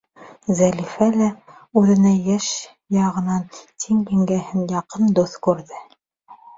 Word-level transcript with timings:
Зәлифә 0.59 1.09
лә 1.17 1.27
үҙенә 1.83 2.15
йәш 2.23 2.49
яғынан 2.99 3.47
тиң 3.61 4.03
еңгәһен 4.19 4.69
яҡын 4.77 5.17
дуҫ 5.23 5.41
күрҙе. 5.49 5.89